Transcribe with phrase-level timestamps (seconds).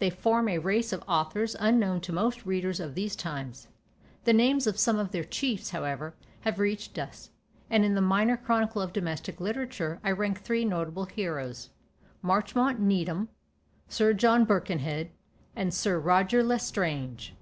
[0.00, 3.68] They form a race of authors unknown to most readers of these times:
[4.24, 7.30] the names of some of their chiefs, however, have reached us,
[7.70, 11.70] and in the minor chronicle of domestic literature I rank three notable heroes;
[12.22, 13.28] Marchmont Needham,
[13.88, 15.12] Sir John Birkenhead,
[15.54, 17.36] and Sir Roger L'Estrange.